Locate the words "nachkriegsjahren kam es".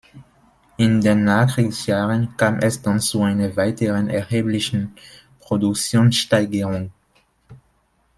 1.25-2.81